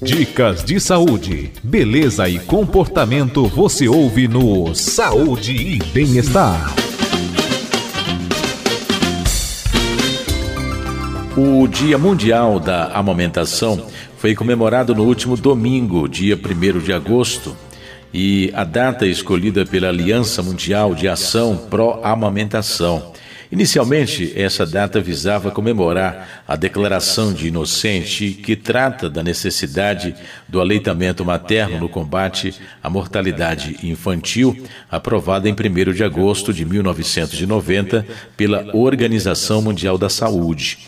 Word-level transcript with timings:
Dicas 0.00 0.64
de 0.64 0.80
saúde, 0.80 1.52
beleza 1.62 2.26
e 2.26 2.38
comportamento 2.38 3.46
você 3.46 3.86
ouve 3.86 4.26
no 4.26 4.74
Saúde 4.74 5.52
e 5.52 5.78
Bem-Estar. 5.92 6.74
O 11.36 11.66
Dia 11.68 11.98
Mundial 11.98 12.58
da 12.58 12.86
Amamentação 12.92 13.86
foi 14.16 14.34
comemorado 14.34 14.94
no 14.94 15.04
último 15.04 15.36
domingo, 15.36 16.08
dia 16.08 16.36
1 16.36 16.78
de 16.78 16.92
agosto, 16.92 17.54
e 18.12 18.50
a 18.54 18.64
data 18.64 19.06
escolhida 19.06 19.66
pela 19.66 19.88
Aliança 19.88 20.42
Mundial 20.42 20.94
de 20.94 21.08
Ação 21.08 21.56
Pró-Amamentação 21.68 23.11
Inicialmente, 23.52 24.32
essa 24.34 24.64
data 24.64 24.98
visava 24.98 25.50
comemorar 25.50 26.42
a 26.48 26.56
Declaração 26.56 27.34
de 27.34 27.48
Inocente, 27.48 28.30
que 28.30 28.56
trata 28.56 29.10
da 29.10 29.22
necessidade 29.22 30.14
do 30.48 30.58
aleitamento 30.58 31.22
materno 31.22 31.78
no 31.78 31.86
combate 31.86 32.54
à 32.82 32.88
mortalidade 32.88 33.76
infantil, 33.82 34.56
aprovada 34.90 35.50
em 35.50 35.52
1 35.52 35.92
de 35.92 36.02
agosto 36.02 36.50
de 36.50 36.64
1990 36.64 38.06
pela 38.38 38.74
Organização 38.74 39.60
Mundial 39.60 39.98
da 39.98 40.08
Saúde. 40.08 40.78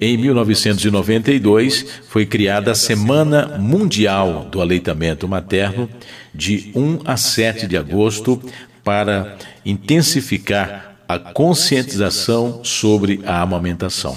Em 0.00 0.16
1992, 0.16 1.84
foi 2.08 2.24
criada 2.24 2.70
a 2.70 2.74
Semana 2.74 3.58
Mundial 3.58 4.48
do 4.50 4.62
Aleitamento 4.62 5.28
Materno, 5.28 5.86
de 6.34 6.72
1 6.74 7.00
a 7.04 7.18
7 7.18 7.66
de 7.66 7.76
agosto, 7.76 8.42
para 8.82 9.36
intensificar 9.66 10.95
a 11.08 11.18
conscientização 11.18 12.64
sobre 12.64 13.20
a 13.24 13.40
amamentação. 13.42 14.16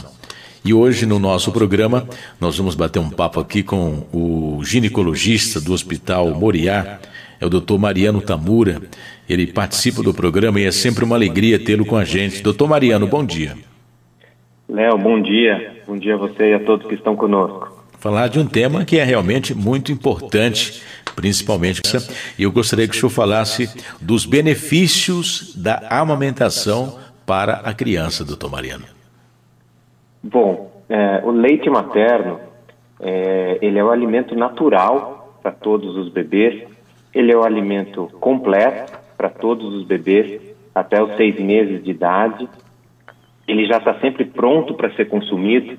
E 0.64 0.74
hoje 0.74 1.06
no 1.06 1.20
nosso 1.20 1.52
programa 1.52 2.08
nós 2.40 2.58
vamos 2.58 2.76
bater 2.76 3.00
um 3.00 3.10
papo 3.10 3.40
aqui 3.40 3.64
com 3.64 4.06
o 4.12 4.62
ginecologista 4.64 5.62
do 5.62 5.74
Hospital 5.74 6.32
Moriá, 6.32 7.00
é 7.40 7.46
o 7.46 7.50
Dr. 7.50 7.78
Mariano 7.78 8.22
Tamura. 8.22 8.82
Ele 9.30 9.48
participa 9.48 10.04
do 10.04 10.14
programa 10.14 10.60
e 10.60 10.66
é 10.66 10.72
sempre 10.72 11.06
uma 11.06 11.16
alegria 11.16 11.58
tê-lo 11.58 11.86
com 11.86 11.96
a 11.96 12.04
gente. 12.04 12.42
Doutor 12.42 12.68
Mariano, 12.68 13.08
bom 13.08 13.24
dia. 13.24 13.56
Léo, 14.68 14.98
bom 14.98 15.22
dia. 15.22 15.82
Bom 15.88 15.98
dia 15.98 16.16
a 16.16 16.18
você 16.18 16.52
e 16.52 16.54
a 16.54 16.60
todos 16.60 16.88
que 16.88 16.96
estão 16.96 17.16
conosco. 17.16 17.79
Falar 18.00 18.30
de 18.30 18.40
um 18.40 18.48
tema 18.48 18.86
que 18.86 18.98
é 18.98 19.04
realmente 19.04 19.54
muito 19.54 19.92
importante 19.92 20.82
principalmente. 21.20 21.82
E 22.38 22.44
eu 22.44 22.52
gostaria 22.52 22.88
que 22.88 22.96
o 22.96 23.00
senhor 23.00 23.10
falasse 23.10 23.68
dos 24.02 24.26
benefícios 24.26 25.54
da 25.54 25.82
amamentação 25.90 26.98
para 27.26 27.56
a 27.56 27.74
criança, 27.74 28.24
doutor 28.24 28.50
Mariano. 28.50 28.86
Bom, 30.24 30.72
é, 30.88 31.22
o 31.24 31.32
leite 31.32 31.70
materno, 31.70 32.40
é, 33.02 33.60
ele 33.62 33.78
é 33.78 33.84
o 33.84 33.92
alimento 33.92 34.34
natural 34.34 35.38
para 35.42 35.52
todos 35.52 35.98
os 35.98 36.10
bebês, 36.10 36.64
ele 37.14 37.32
é 37.32 37.38
o 37.38 37.44
alimento 37.44 38.10
completo 38.20 38.98
para 39.18 39.30
todos 39.30 39.74
os 39.74 39.86
bebês 39.86 40.42
até 40.74 41.04
os 41.04 41.16
seis 41.18 41.38
meses 41.40 41.84
de 41.84 41.92
idade, 41.92 42.48
ele 43.48 43.66
já 43.66 43.78
está 43.78 44.00
sempre 44.00 44.24
pronto 44.24 44.74
para 44.74 44.90
ser 44.96 45.10
consumido, 45.10 45.78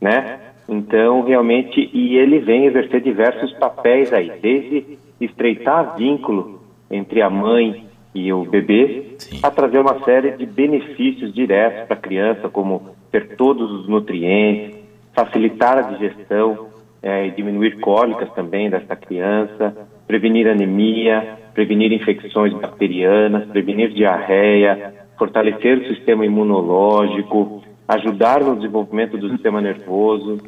né? 0.00 0.40
Então, 0.68 1.22
realmente, 1.22 1.88
e 1.94 2.16
ele 2.16 2.40
vem 2.40 2.66
exercer 2.66 3.00
diversos 3.00 3.52
papéis 3.54 4.12
aí, 4.12 4.30
desde 4.40 4.98
estreitar 5.18 5.96
vínculo 5.96 6.60
entre 6.90 7.22
a 7.22 7.30
mãe 7.30 7.86
e 8.14 8.32
o 8.32 8.44
bebê, 8.44 9.14
Sim. 9.18 9.40
a 9.42 9.50
trazer 9.50 9.78
uma 9.78 9.98
série 10.04 10.32
de 10.32 10.44
benefícios 10.44 11.32
diretos 11.32 11.86
para 11.86 11.96
a 11.96 12.00
criança, 12.00 12.48
como 12.48 12.90
ter 13.10 13.36
todos 13.36 13.70
os 13.70 13.88
nutrientes, 13.88 14.76
facilitar 15.14 15.78
a 15.78 15.82
digestão 15.82 16.68
é, 17.02 17.26
e 17.26 17.30
diminuir 17.30 17.78
cólicas 17.80 18.30
também 18.32 18.68
dessa 18.68 18.94
criança, 18.94 19.74
prevenir 20.06 20.48
anemia, 20.48 21.38
prevenir 21.54 21.92
infecções 21.92 22.52
bacterianas, 22.54 23.46
prevenir 23.46 23.90
diarreia, 23.90 24.94
fortalecer 25.16 25.78
o 25.78 25.88
sistema 25.88 26.24
imunológico, 26.24 27.62
ajudar 27.88 28.44
no 28.44 28.56
desenvolvimento 28.56 29.16
do 29.16 29.30
sistema 29.30 29.60
nervoso, 29.60 30.38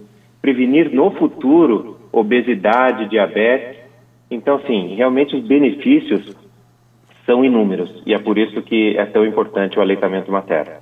prevenir 0.43 0.93
no 0.93 1.11
futuro 1.12 1.99
obesidade, 2.12 3.09
diabetes. 3.09 3.81
Então, 4.31 4.61
sim, 4.67 4.95
realmente 4.95 5.34
os 5.34 5.43
benefícios 5.45 6.37
são 7.25 7.45
inúmeros 7.45 8.03
e 8.05 8.12
é 8.12 8.19
por 8.19 8.37
isso 8.37 8.61
que 8.62 8.97
é 8.97 9.06
tão 9.06 9.25
importante 9.25 9.78
o 9.78 9.83
aleitamento 9.83 10.31
materno. 10.31 10.73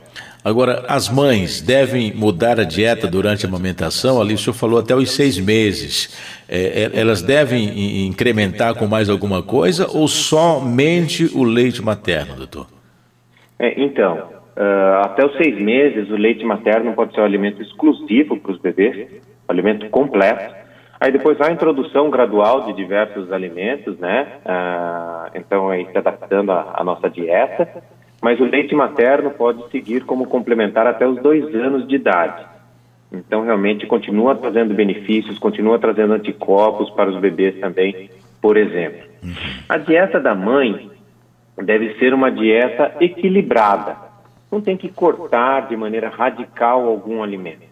Agora, 0.42 0.84
as 0.88 1.08
mães 1.08 1.60
devem 1.60 2.12
mudar 2.14 2.58
a 2.58 2.64
dieta 2.64 3.06
durante 3.06 3.44
a 3.44 3.48
amamentação? 3.48 4.20
Ali 4.20 4.34
o 4.34 4.38
senhor 4.38 4.54
falou 4.54 4.78
até 4.78 4.94
os 4.94 5.10
seis 5.10 5.38
meses. 5.38 6.16
É, 6.48 6.90
é 6.94 7.00
elas 7.00 7.20
devem 7.22 8.06
incrementar 8.06 8.74
com 8.74 8.86
mais 8.86 9.10
alguma 9.10 9.42
coisa 9.42 9.86
ou 9.92 10.08
somente 10.08 11.24
o 11.34 11.44
leite 11.44 11.82
materno, 11.82 12.34
doutor? 12.36 12.66
É, 13.58 13.78
então, 13.80 14.37
uh, 14.58 15.04
até 15.04 15.24
os 15.24 15.36
seis 15.36 15.58
meses, 15.58 16.10
o 16.10 16.16
leite 16.16 16.44
materno 16.44 16.92
pode 16.92 17.14
ser 17.14 17.20
um 17.20 17.24
alimento 17.24 17.62
exclusivo 17.62 18.36
para 18.38 18.52
os 18.52 18.58
bebês 18.58 19.08
alimento 19.48 19.88
completo. 19.88 20.54
Aí 21.00 21.10
depois 21.10 21.40
a 21.40 21.50
introdução 21.50 22.10
gradual 22.10 22.66
de 22.66 22.72
diversos 22.74 23.32
alimentos, 23.32 23.98
né? 23.98 24.26
Ah, 24.44 25.30
então 25.34 25.70
aí 25.70 25.86
se 25.90 25.96
adaptando 25.96 26.50
à 26.50 26.82
nossa 26.84 27.08
dieta. 27.08 27.82
Mas 28.20 28.40
o 28.40 28.44
leite 28.44 28.74
materno 28.74 29.30
pode 29.30 29.70
seguir 29.70 30.04
como 30.04 30.26
complementar 30.26 30.86
até 30.86 31.06
os 31.06 31.22
dois 31.22 31.54
anos 31.54 31.86
de 31.86 31.94
idade. 31.94 32.44
Então 33.12 33.44
realmente 33.44 33.86
continua 33.86 34.34
trazendo 34.34 34.74
benefícios, 34.74 35.38
continua 35.38 35.78
trazendo 35.78 36.14
anticorpos 36.14 36.90
para 36.90 37.08
os 37.08 37.20
bebês 37.20 37.58
também, 37.60 38.10
por 38.42 38.56
exemplo. 38.56 39.06
A 39.68 39.78
dieta 39.78 40.18
da 40.18 40.34
mãe 40.34 40.90
deve 41.56 41.94
ser 41.94 42.12
uma 42.12 42.30
dieta 42.30 42.96
equilibrada. 43.00 44.07
Não 44.50 44.60
tem 44.60 44.76
que 44.76 44.88
cortar 44.88 45.68
de 45.68 45.76
maneira 45.76 46.08
radical 46.08 46.86
algum 46.86 47.22
alimento, 47.22 47.66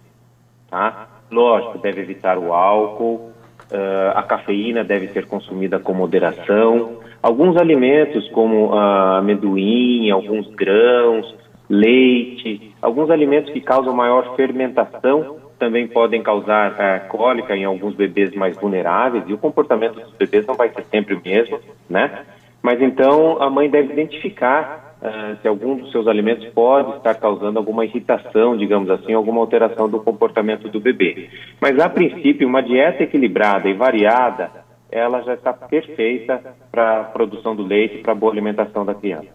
tá? 0.70 1.08
Lógico, 1.30 1.78
deve 1.78 2.02
evitar 2.02 2.38
o 2.38 2.52
álcool, 2.52 3.32
uh, 3.72 4.12
a 4.14 4.22
cafeína 4.22 4.84
deve 4.84 5.08
ser 5.08 5.26
consumida 5.26 5.78
com 5.78 5.92
moderação. 5.94 6.98
Alguns 7.22 7.56
alimentos, 7.56 8.28
como 8.30 8.74
uh, 8.74 9.18
amendoim, 9.18 10.10
alguns 10.10 10.48
grãos, 10.54 11.34
leite, 11.68 12.74
alguns 12.80 13.10
alimentos 13.10 13.52
que 13.52 13.60
causam 13.60 13.92
maior 13.94 14.36
fermentação 14.36 15.38
também 15.58 15.88
podem 15.88 16.22
causar 16.22 16.72
uh, 16.72 17.08
cólica 17.08 17.56
em 17.56 17.64
alguns 17.64 17.94
bebês 17.94 18.34
mais 18.34 18.56
vulneráveis 18.56 19.24
e 19.26 19.32
o 19.32 19.38
comportamento 19.38 19.94
dos 19.94 20.12
bebês 20.12 20.46
não 20.46 20.54
vai 20.54 20.68
ser 20.68 20.84
sempre 20.84 21.14
o 21.14 21.22
mesmo, 21.24 21.58
né? 21.88 22.24
Mas 22.62 22.80
então 22.80 23.40
a 23.42 23.48
mãe 23.48 23.68
deve 23.68 23.92
identificar 23.92 24.85
uh, 25.02 25.36
se 25.40 25.48
algum 25.48 25.76
dos 25.76 25.90
seus 25.90 26.06
alimentos 26.06 26.46
pode 26.48 26.96
estar 26.96 27.14
causando 27.14 27.58
alguma 27.58 27.84
irritação, 27.84 28.56
digamos 28.56 28.90
assim, 28.90 29.12
alguma 29.12 29.40
alteração 29.40 29.88
do 29.88 30.00
comportamento 30.00 30.68
do 30.68 30.80
bebê. 30.80 31.28
Mas, 31.60 31.78
a 31.78 31.88
princípio, 31.88 32.48
uma 32.48 32.62
dieta 32.62 33.02
equilibrada 33.02 33.68
e 33.68 33.74
variada, 33.74 34.50
ela 34.90 35.22
já 35.22 35.34
está 35.34 35.52
perfeita 35.52 36.40
para 36.70 37.00
a 37.00 37.04
produção 37.04 37.54
do 37.54 37.62
leite 37.62 37.98
para 37.98 38.12
a 38.12 38.14
boa 38.14 38.32
alimentação 38.32 38.84
da 38.84 38.94
criança. 38.94 39.28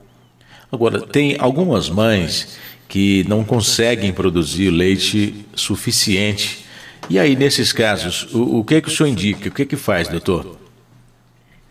Agora, 0.71 1.01
tem 1.01 1.35
algumas 1.39 1.89
mães 1.89 2.59
que 2.87 3.25
não 3.27 3.43
conseguem 3.43 4.11
produzir 4.13 4.69
leite 4.69 5.45
suficiente. 5.53 6.65
E 7.09 7.19
aí, 7.19 7.35
nesses 7.35 7.73
casos, 7.73 8.33
o, 8.33 8.59
o 8.59 8.63
que, 8.63 8.75
é 8.75 8.81
que 8.81 8.87
o 8.87 8.91
senhor 8.91 9.09
indica? 9.09 9.49
O 9.49 9.51
que, 9.51 9.63
é 9.63 9.65
que 9.65 9.75
faz, 9.75 10.07
doutor? 10.07 10.60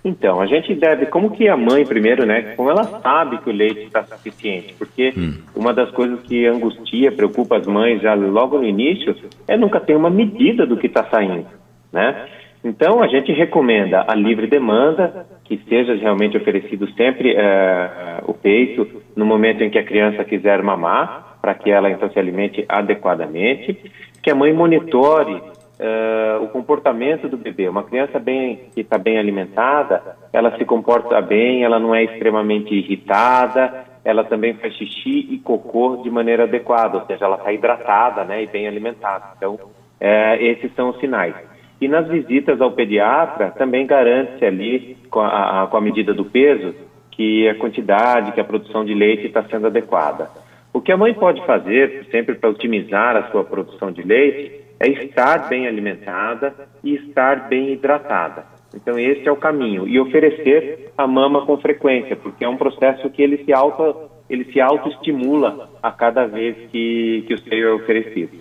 Então, 0.04 0.40
a 0.40 0.46
gente 0.46 0.74
deve, 0.74 1.06
como 1.06 1.30
que 1.30 1.46
a 1.46 1.56
mãe, 1.56 1.84
primeiro, 1.84 2.24
né, 2.24 2.54
como 2.56 2.70
ela 2.70 2.84
sabe 2.84 3.38
que 3.38 3.50
o 3.50 3.52
leite 3.52 3.82
está 3.82 4.02
suficiente, 4.02 4.74
porque 4.78 5.12
hum. 5.16 5.34
uma 5.54 5.74
das 5.74 5.90
coisas 5.90 6.20
que 6.22 6.46
angustia, 6.46 7.12
preocupa 7.12 7.58
as 7.58 7.66
mães 7.66 8.00
já 8.00 8.14
logo 8.14 8.58
no 8.58 8.64
início, 8.64 9.14
é 9.46 9.58
nunca 9.58 9.78
ter 9.78 9.94
uma 9.94 10.08
medida 10.08 10.66
do 10.66 10.76
que 10.76 10.86
está 10.86 11.04
saindo, 11.04 11.46
né? 11.92 12.26
Então, 12.62 13.02
a 13.02 13.08
gente 13.08 13.32
recomenda 13.32 14.04
a 14.06 14.14
livre 14.14 14.46
demanda, 14.46 15.26
que 15.44 15.58
seja 15.68 15.94
realmente 15.94 16.36
oferecido 16.36 16.90
sempre 16.92 17.34
uh, 17.34 18.30
o 18.30 18.34
peito 18.34 18.86
no 19.16 19.24
momento 19.24 19.64
em 19.64 19.70
que 19.70 19.78
a 19.78 19.84
criança 19.84 20.24
quiser 20.24 20.62
mamar, 20.62 21.38
para 21.40 21.54
que 21.54 21.70
ela 21.70 21.90
então 21.90 22.10
se 22.10 22.18
alimente 22.18 22.64
adequadamente, 22.68 23.78
que 24.22 24.30
a 24.30 24.34
mãe 24.34 24.52
monitore 24.52 25.40
uh, 25.80 26.44
o 26.44 26.48
comportamento 26.48 27.28
do 27.28 27.36
bebê. 27.36 27.68
Uma 27.68 27.82
criança 27.82 28.18
bem, 28.18 28.68
que 28.74 28.82
está 28.82 28.98
bem 28.98 29.18
alimentada, 29.18 30.02
ela 30.32 30.56
se 30.56 30.64
comporta 30.64 31.20
bem, 31.20 31.64
ela 31.64 31.78
não 31.78 31.94
é 31.94 32.04
extremamente 32.04 32.74
irritada, 32.74 33.84
ela 34.04 34.24
também 34.24 34.54
faz 34.54 34.74
xixi 34.74 35.26
e 35.30 35.38
cocô 35.38 36.00
de 36.02 36.10
maneira 36.10 36.44
adequada, 36.44 36.98
ou 36.98 37.06
seja, 37.06 37.24
ela 37.24 37.36
está 37.36 37.52
hidratada 37.52 38.24
né, 38.24 38.42
e 38.42 38.46
bem 38.46 38.68
alimentada. 38.68 39.32
Então, 39.36 39.54
uh, 39.54 40.34
esses 40.38 40.72
são 40.74 40.90
os 40.90 41.00
sinais. 41.00 41.34
E 41.80 41.88
nas 41.88 42.06
visitas 42.08 42.60
ao 42.60 42.72
pediatra, 42.72 43.50
também 43.52 43.86
garante-se 43.86 44.44
ali, 44.44 44.98
com 45.10 45.20
a, 45.20 45.66
com 45.70 45.76
a 45.78 45.80
medida 45.80 46.12
do 46.12 46.26
peso, 46.26 46.74
que 47.10 47.48
a 47.48 47.54
quantidade, 47.54 48.32
que 48.32 48.40
a 48.40 48.44
produção 48.44 48.84
de 48.84 48.94
leite 48.94 49.26
está 49.26 49.42
sendo 49.44 49.66
adequada. 49.66 50.28
O 50.72 50.80
que 50.80 50.92
a 50.92 50.96
mãe 50.96 51.14
pode 51.14 51.44
fazer, 51.46 52.06
sempre 52.10 52.34
para 52.34 52.50
otimizar 52.50 53.16
a 53.16 53.30
sua 53.30 53.44
produção 53.44 53.90
de 53.90 54.02
leite, 54.02 54.59
é 54.80 54.88
estar 54.88 55.48
bem 55.48 55.68
alimentada 55.68 56.54
e 56.82 56.94
estar 56.94 57.48
bem 57.48 57.72
hidratada. 57.72 58.44
Então 58.74 58.98
esse 58.98 59.28
é 59.28 59.32
o 59.32 59.36
caminho 59.36 59.86
e 59.86 60.00
oferecer 60.00 60.90
a 60.96 61.06
mama 61.06 61.44
com 61.44 61.58
frequência, 61.58 62.16
porque 62.16 62.44
é 62.44 62.48
um 62.48 62.56
processo 62.56 63.10
que 63.10 63.22
ele 63.22 63.44
se 63.44 63.52
auto 63.52 64.10
ele 64.28 64.44
se 64.52 64.60
autoestimula 64.60 65.68
a 65.82 65.90
cada 65.90 66.24
vez 66.24 66.56
que, 66.70 67.24
que 67.26 67.34
o 67.34 67.38
seio 67.40 67.68
é 67.68 67.72
oferecido. 67.74 68.38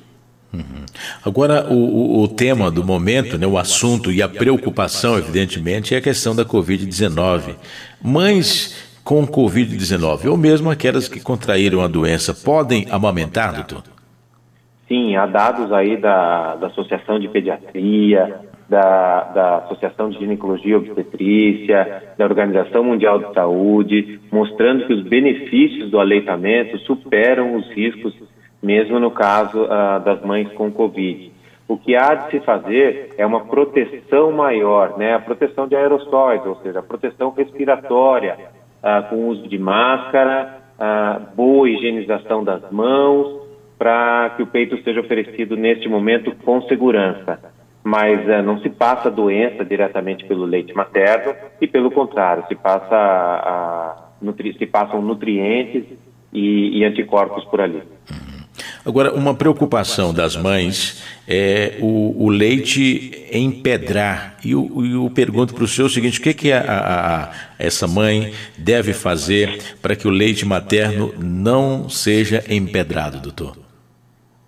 Uhum. 0.54 0.86
Agora, 1.26 1.68
o, 1.68 2.22
o, 2.22 2.28
tema 2.28 2.70
do 2.70 2.84
momento, 2.84 3.40
né, 3.40 3.48
o 3.48 3.58
assunto 3.58 4.12
e 4.12 4.22
a 4.22 4.30
preocupação, 4.30 5.18
evidentemente, 5.18 5.96
é 5.96 5.98
a 5.98 6.02
questão 6.02 6.36
da 6.36 6.46
Covid-19. 6.46 7.56
Mães 8.02 8.88
com 9.04 9.26
Covid-19, 9.26 10.30
ou 10.30 10.38
mesmo 10.38 10.70
aquelas 10.70 11.08
que 11.08 11.20
contraíram 11.20 11.82
a 11.82 11.88
doença, 11.88 12.36
podem 12.36 12.86
amamentar, 12.92 13.56
doutor? 13.56 13.99
Sim, 14.90 15.16
há 15.16 15.28
dados 15.28 15.72
aí 15.72 15.98
da, 15.98 16.56
da 16.56 16.68
Associação 16.68 17.20
de 17.20 17.28
Pediatria, 17.28 18.40
da, 18.68 19.24
da 19.24 19.58
Associação 19.58 20.10
de 20.10 20.18
Ginecologia 20.18 20.74
e 20.74 20.76
Obstetrícia, 20.76 22.04
da 22.18 22.26
Organização 22.26 22.84
Mundial 22.84 23.20
de 23.20 23.34
Saúde, 23.36 24.20
mostrando 24.32 24.88
que 24.88 24.94
os 24.94 25.04
benefícios 25.04 25.92
do 25.92 26.00
aleitamento 26.00 26.76
superam 26.80 27.56
os 27.56 27.70
riscos, 27.70 28.16
mesmo 28.64 29.00
no 29.00 29.12
caso 29.12 29.64
uh, 29.64 30.04
das 30.04 30.24
mães 30.26 30.52
com 30.54 30.72
Covid. 30.72 31.32
O 31.68 31.78
que 31.78 31.96
há 31.96 32.16
de 32.16 32.32
se 32.32 32.40
fazer 32.40 33.14
é 33.16 33.24
uma 33.24 33.42
proteção 33.46 34.32
maior, 34.32 34.98
né? 34.98 35.14
a 35.14 35.20
proteção 35.20 35.68
de 35.68 35.76
aerossóis, 35.76 36.44
ou 36.48 36.56
seja, 36.64 36.80
a 36.80 36.84
proteção 36.84 37.30
respiratória, 37.30 38.38
uh, 38.84 39.08
com 39.08 39.28
uso 39.28 39.48
de 39.48 39.60
máscara, 39.60 40.64
uh, 40.80 41.36
boa 41.36 41.70
higienização 41.70 42.44
das 42.44 42.72
mãos, 42.72 43.49
para 43.80 44.34
que 44.36 44.44
o 44.44 44.48
peito 44.48 44.78
seja 44.84 45.00
oferecido 45.00 45.58
neste 45.58 45.90
momento 45.90 46.36
com 46.44 46.62
segurança 46.64 47.40
mas 47.84 48.22
uh, 48.28 48.44
não 48.44 48.60
se 48.62 48.70
passa 48.70 49.10
doença 49.10 49.64
diretamente 49.64 50.26
pelo 50.26 50.46
leite 50.46 50.74
materno 50.74 51.34
e 51.60 51.68
pelo 51.68 51.90
contrário, 51.90 52.46
se 52.48 52.56
passa 52.56 52.96
a, 52.96 53.96
se 54.58 54.66
passam 54.66 55.02
nutrientes 55.02 55.86
e, 56.32 56.78
e, 56.80 56.84
anticorpos 56.84 57.44
por 57.46 57.62
ali. 57.62 57.82
Agora, 58.86 59.14
uma 59.14 59.34
preocupação 59.34 60.14
das 60.14 60.36
mães 60.36 61.04
é 61.28 61.78
o, 61.80 62.26
o 62.26 62.30
leite 62.30 63.28
empedrar. 63.32 64.38
E 64.44 64.52
eu, 64.52 64.70
eu 64.86 65.12
pergunto 65.14 65.54
para 65.54 65.64
o 65.64 65.68
senhor 65.68 65.88
o 65.88 65.90
seguinte: 65.90 66.20
o 66.20 66.24
que, 66.24 66.34
que 66.34 66.52
a, 66.52 66.62
a, 66.62 67.24
a, 67.24 67.32
essa 67.58 67.88
mãe 67.88 68.32
deve 68.58 68.94
fazer 68.94 69.60
para 69.82 69.96
que 69.96 70.08
o 70.08 70.12
leite 70.12 70.46
materno 70.46 71.14
não 71.18 71.90
seja 71.90 72.44
empedrado, 72.50 73.20
doutor? 73.20 73.69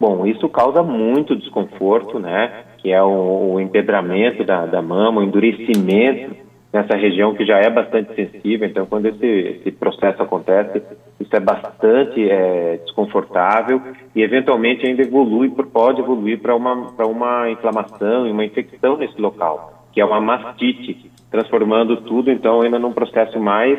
Bom, 0.01 0.25
isso 0.25 0.49
causa 0.49 0.81
muito 0.81 1.35
desconforto, 1.35 2.17
né? 2.17 2.63
Que 2.79 2.91
é 2.91 3.03
o, 3.03 3.53
o 3.53 3.59
empedramento 3.59 4.43
da, 4.43 4.65
da 4.65 4.81
mama, 4.81 5.21
o 5.21 5.23
endurecimento 5.23 6.35
nessa 6.73 6.97
região 6.97 7.35
que 7.35 7.45
já 7.45 7.59
é 7.59 7.69
bastante 7.69 8.15
sensível. 8.15 8.67
Então, 8.67 8.87
quando 8.87 9.05
esse, 9.05 9.27
esse 9.27 9.71
processo 9.71 10.23
acontece, 10.23 10.81
isso 11.19 11.35
é 11.35 11.39
bastante 11.39 12.27
é, 12.27 12.77
desconfortável 12.77 13.79
e, 14.15 14.23
eventualmente, 14.23 14.87
ainda 14.87 15.03
evolui, 15.03 15.51
pode 15.71 16.01
evoluir 16.01 16.39
para 16.39 16.55
uma, 16.55 16.73
uma 17.05 17.51
inflamação 17.51 18.25
e 18.25 18.31
uma 18.31 18.43
infecção 18.43 18.97
nesse 18.97 19.21
local, 19.21 19.85
que 19.93 20.01
é 20.01 20.05
uma 20.05 20.19
mastite, 20.19 21.11
transformando 21.29 21.97
tudo, 21.97 22.31
então, 22.31 22.63
ainda 22.63 22.79
num 22.79 22.91
processo 22.91 23.39
mais, 23.39 23.77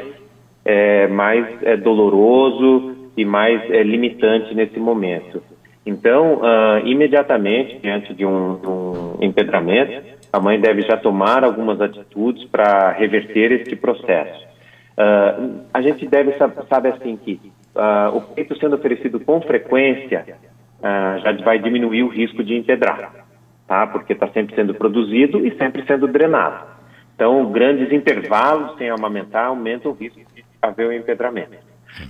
é, 0.65 1.09
mais 1.09 1.45
é, 1.65 1.77
doloroso 1.77 3.11
e 3.17 3.25
mais 3.25 3.69
é, 3.73 3.83
limitante 3.83 4.55
nesse 4.55 4.79
momento. 4.79 5.43
Então, 5.85 6.37
uh, 6.37 6.87
imediatamente, 6.87 7.79
diante 7.79 8.15
de 8.15 8.25
um, 8.25 8.53
um, 8.53 9.17
empedramento, 9.21 10.03
a 10.33 10.41
mãe 10.41 10.61
deve 10.61 10.83
já 10.83 10.97
tomar 10.97 11.45
algumas 11.45 11.81
atitudes 11.81 12.45
para 12.45 12.93
reverter 12.93 13.51
este 13.53 13.75
processo. 13.75 14.47
Uh, 14.97 15.61
a 15.75 15.83
gente 15.83 16.07
deve 16.07 16.33
saber 16.69 16.91
assim 16.91 17.17
que 17.17 17.41
uh, 17.75 18.17
o 18.17 18.21
peito 18.21 18.57
sendo 18.59 18.77
oferecido 18.77 19.19
com 19.21 19.41
frequência 19.41 20.25
já 21.23 21.33
vai 21.45 21.61
diminuir 21.61 22.03
o 22.03 22.09
risco 22.09 22.43
de 22.43 22.57
empedrar, 22.57 23.13
tá? 23.69 23.87
Porque 23.87 24.15
está 24.15 24.27
sempre 24.29 24.53
sendo 24.57 24.75
produzido 24.75 25.47
e 25.47 25.57
sempre 25.57 25.87
sendo 25.87 26.09
drenado. 26.09 26.67
Então, 27.15 27.53
grandes 27.53 27.93
intervalos 27.93 28.77
sem 28.79 28.91
amamentar 28.91 29.47
aumentam 29.47 29.93
o 29.93 29.95
risco 29.95 30.19
de 30.35 30.45
haver 30.61 30.89
o 30.89 30.93
empedramento. 30.93 31.57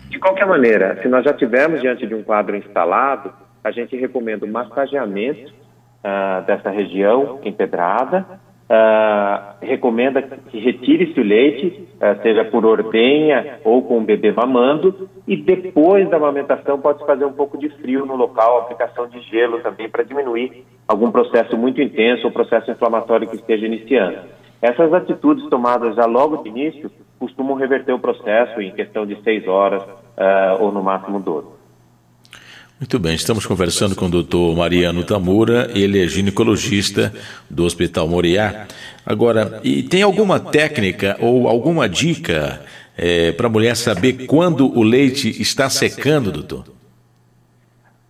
De 0.08 0.18
qualquer 0.18 0.46
maneira, 0.46 0.98
se 1.02 1.08
nós 1.08 1.22
já 1.22 1.34
tivermos 1.34 1.82
diante 1.82 2.06
de 2.06 2.14
um 2.14 2.22
quadro 2.22 2.56
instalado, 2.56 3.32
a 3.64 3.70
gente 3.70 3.96
recomenda 3.96 4.44
o 4.44 4.48
massageamento 4.48 5.52
uh, 5.52 6.44
dessa 6.46 6.70
região 6.70 7.38
empedrada, 7.44 8.26
uh, 8.68 9.64
recomenda 9.64 10.20
que 10.20 10.58
retire-se 10.58 11.18
o 11.20 11.24
leite, 11.24 11.88
uh, 11.94 12.20
seja 12.22 12.44
por 12.44 12.66
ordenha 12.66 13.60
ou 13.64 13.82
com 13.82 13.98
o 13.98 14.04
bebê 14.04 14.32
mamando, 14.32 15.08
e 15.26 15.36
depois 15.36 16.08
da 16.10 16.16
amamentação 16.16 16.80
pode 16.80 17.04
fazer 17.06 17.24
um 17.24 17.32
pouco 17.32 17.56
de 17.56 17.68
frio 17.80 18.04
no 18.04 18.16
local, 18.16 18.58
aplicação 18.58 19.06
de 19.08 19.20
gelo 19.22 19.60
também 19.60 19.88
para 19.88 20.02
diminuir 20.02 20.64
algum 20.88 21.12
processo 21.12 21.56
muito 21.56 21.80
intenso 21.80 22.26
ou 22.26 22.32
processo 22.32 22.70
inflamatório 22.70 23.28
que 23.28 23.36
esteja 23.36 23.66
iniciando. 23.66 24.18
Essas 24.60 24.92
atitudes 24.92 25.48
tomadas 25.48 25.96
já 25.96 26.04
logo 26.04 26.38
de 26.38 26.48
início 26.48 26.90
costumam 27.18 27.56
reverter 27.56 27.92
o 27.92 27.98
processo 27.98 28.60
em 28.60 28.72
questão 28.72 29.06
de 29.06 29.20
seis 29.22 29.46
horas 29.46 29.82
ou 30.60 30.70
no 30.70 30.82
máximo 30.82 31.18
12. 31.18 31.51
Muito 32.82 32.98
bem, 32.98 33.14
estamos 33.14 33.46
conversando 33.46 33.94
com 33.94 34.06
o 34.06 34.10
doutor 34.10 34.56
Mariano 34.56 35.04
Tamura, 35.04 35.68
ele 35.72 36.02
é 36.02 36.08
ginecologista 36.08 37.12
do 37.48 37.64
Hospital 37.64 38.08
Moriá. 38.08 38.66
Agora, 39.06 39.60
e 39.62 39.84
tem 39.84 40.02
alguma 40.02 40.40
técnica 40.40 41.16
ou 41.20 41.46
alguma 41.46 41.88
dica 41.88 42.60
é, 42.98 43.30
para 43.30 43.46
a 43.46 43.48
mulher 43.48 43.76
saber 43.76 44.26
quando 44.26 44.66
o 44.76 44.82
leite 44.82 45.28
está 45.40 45.70
secando, 45.70 46.32
doutor? 46.32 46.64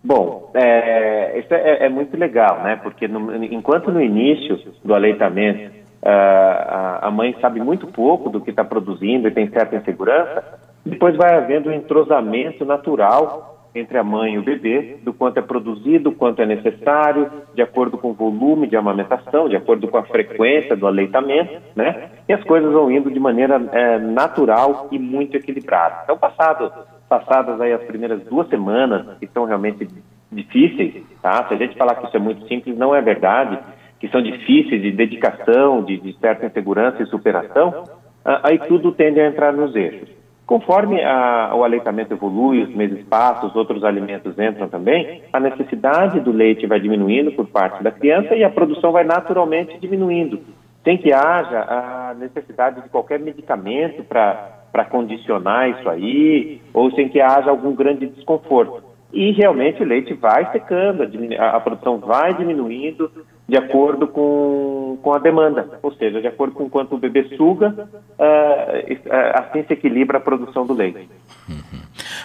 Bom, 0.03 0.49
é, 0.55 1.37
isso 1.37 1.53
é, 1.53 1.85
é, 1.85 1.89
muito 1.89 2.17
legal, 2.17 2.63
né? 2.63 2.75
Porque 2.81 3.07
no, 3.07 3.43
enquanto 3.45 3.91
no 3.91 4.01
início 4.01 4.59
do 4.83 4.95
aleitamento 4.95 5.71
a, 6.03 7.09
a 7.09 7.11
mãe 7.11 7.35
sabe 7.39 7.59
muito 7.59 7.85
pouco 7.85 8.27
do 8.27 8.41
que 8.41 8.49
está 8.49 8.65
produzindo 8.65 9.27
e 9.27 9.31
tem 9.31 9.47
certa 9.51 9.75
insegurança, 9.75 10.43
depois 10.83 11.15
vai 11.15 11.35
havendo 11.35 11.69
um 11.69 11.73
entrosamento 11.73 12.65
natural 12.65 13.52
entre 13.75 13.97
a 13.97 14.03
mãe 14.03 14.35
e 14.35 14.37
o 14.37 14.43
bebê, 14.43 14.97
do 15.01 15.13
quanto 15.13 15.37
é 15.39 15.41
produzido, 15.41 16.11
quanto 16.11 16.41
é 16.41 16.45
necessário, 16.45 17.31
de 17.55 17.61
acordo 17.61 17.97
com 17.97 18.11
o 18.11 18.13
volume 18.13 18.67
de 18.67 18.75
amamentação, 18.75 19.49
de 19.49 19.55
acordo 19.55 19.87
com 19.87 19.97
a 19.97 20.03
frequência 20.03 20.75
do 20.75 20.85
aleitamento, 20.85 21.61
né? 21.75 22.09
E 22.27 22.33
as 22.33 22.43
coisas 22.43 22.71
vão 22.71 22.91
indo 22.91 23.09
de 23.09 23.19
maneira 23.19 23.61
é, 23.71 23.97
natural 23.97 24.87
e 24.91 24.99
muito 24.99 25.35
equilibrada. 25.35 26.01
Então, 26.03 26.17
passado, 26.17 26.71
passadas 27.09 27.59
aí 27.59 27.73
as 27.73 27.83
primeiras 27.83 28.23
duas 28.25 28.47
semanas, 28.47 29.17
que 29.17 29.27
são 29.27 29.45
realmente 29.45 29.87
difíceis, 30.31 31.03
tá? 31.21 31.47
Se 31.47 31.55
a 31.55 31.57
gente 31.57 31.77
falar 31.77 31.95
que 31.95 32.07
isso 32.07 32.17
é 32.17 32.19
muito 32.19 32.47
simples, 32.47 32.77
não 32.77 32.93
é 32.93 33.01
verdade, 33.01 33.57
que 33.99 34.07
são 34.09 34.21
difíceis 34.21 34.81
de 34.81 34.91
dedicação, 34.91 35.83
de, 35.83 35.97
de 35.97 36.13
certa 36.19 36.45
insegurança 36.45 37.01
e 37.01 37.07
superação, 37.07 37.85
aí 38.43 38.59
tudo 38.59 38.91
tende 38.91 39.19
a 39.19 39.27
entrar 39.27 39.51
nos 39.51 39.75
eixos. 39.75 40.22
Conforme 40.45 41.01
a, 41.01 41.53
o 41.55 41.63
aleitamento 41.63 42.13
evolui, 42.13 42.63
os 42.63 42.75
meses 42.75 43.03
passam, 43.05 43.47
os 43.47 43.55
outros 43.55 43.83
alimentos 43.83 44.37
entram 44.37 44.67
também, 44.67 45.23
a 45.31 45.39
necessidade 45.39 46.19
do 46.19 46.31
leite 46.31 46.67
vai 46.67 46.81
diminuindo 46.81 47.31
por 47.31 47.47
parte 47.47 47.81
da 47.81 47.91
criança 47.91 48.35
e 48.35 48.43
a 48.43 48.49
produção 48.49 48.91
vai 48.91 49.05
naturalmente 49.05 49.79
diminuindo, 49.79 50.41
sem 50.83 50.97
que 50.97 51.13
haja 51.13 51.61
a 51.61 52.13
necessidade 52.19 52.81
de 52.81 52.89
qualquer 52.89 53.19
medicamento 53.19 54.03
para 54.03 54.85
condicionar 54.89 55.69
isso 55.69 55.89
aí, 55.89 56.61
ou 56.73 56.91
sem 56.91 57.07
que 57.07 57.21
haja 57.21 57.49
algum 57.49 57.73
grande 57.73 58.05
desconforto. 58.07 58.83
E 59.13 59.31
realmente 59.31 59.81
o 59.81 59.85
leite 59.85 60.13
vai 60.13 60.51
secando, 60.51 61.03
a, 61.39 61.49
a 61.51 61.59
produção 61.61 61.99
vai 61.99 62.33
diminuindo, 62.33 63.09
de 63.47 63.57
acordo 63.57 64.07
com, 64.07 64.97
com 65.01 65.13
a 65.13 65.19
demanda, 65.19 65.79
ou 65.81 65.93
seja, 65.93 66.21
de 66.21 66.27
acordo 66.27 66.53
com 66.53 66.69
quanto 66.69 66.95
o 66.95 66.97
bebê 66.97 67.35
suga, 67.35 67.89
uh, 68.17 69.09
assim 69.35 69.63
se 69.67 69.73
equilibra 69.73 70.17
a 70.17 70.21
produção 70.21 70.65
do 70.65 70.73
leite. 70.73 71.09
Uhum. 71.49 71.79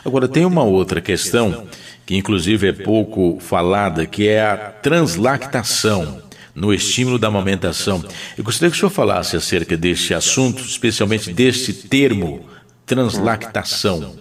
Agora, 0.05 0.29
tem 0.29 0.45
uma 0.45 0.63
outra 0.63 1.01
questão, 1.01 1.67
que 2.07 2.17
inclusive 2.17 2.69
é 2.69 2.73
pouco 2.73 3.39
falada, 3.41 4.07
que 4.07 4.29
é 4.29 4.43
a 4.43 4.57
translactação 4.57 6.23
no 6.55 6.73
estímulo 6.73 7.19
da 7.19 7.29
amamentação. 7.29 8.03
Eu 8.37 8.45
gostaria 8.45 8.71
que 8.71 8.77
o 8.77 8.79
senhor 8.79 8.91
falasse 8.91 9.37
acerca 9.37 9.77
deste 9.77 10.15
assunto, 10.15 10.61
especialmente 10.63 11.33
deste 11.33 11.89
termo, 11.89 12.41
translactação. 12.87 14.17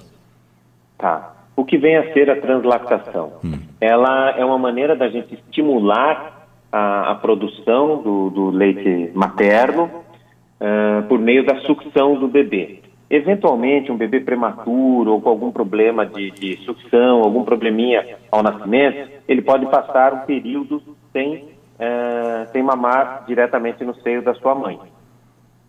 Tá. 0.98 1.34
O 1.56 1.66
que 1.66 1.78
vem 1.78 1.98
a 1.98 2.14
ser 2.14 2.30
a 2.30 2.40
translactação? 2.40 3.34
Hum. 3.44 3.60
Ela 3.82 4.32
é 4.38 4.46
uma 4.46 4.58
maneira 4.58 4.96
da 4.96 5.10
gente 5.10 5.34
estimular 5.34 6.37
a, 6.72 7.12
a 7.12 7.16
produção 7.16 8.02
do, 8.02 8.30
do, 8.30 8.50
leite 8.50 9.12
materno 9.14 9.86
uh, 9.86 11.04
por 11.08 11.20
meio 11.20 11.46
da 11.46 11.58
sucção 11.62 12.16
do 12.16 12.28
bebê. 12.28 12.82
Eventualmente, 13.10 13.92
um 13.92 13.98
bebê 13.98 14.20
prematuro 14.20 15.14
ou 15.14 15.22
com 15.22 15.30
algum 15.30 15.52
problema 15.52 16.06
de, 16.06 16.30
de 16.32 16.58
sucção, 16.66 17.22
algum 17.22 17.44
probleminha 17.44 18.18
ao 18.30 18.44
nascimento, 18.44 19.10
ele 19.28 19.42
pode 19.42 19.66
passar 19.68 20.14
um 20.14 20.20
período 20.26 20.82
sem, 21.14 21.36
uh, 21.36 22.52
sem 22.52 22.62
mamar 22.62 23.24
diretamente 23.26 23.84
no 23.86 23.96
seio 24.02 24.22
da 24.22 24.34
sua 24.34 24.54
mãe. 24.54 24.78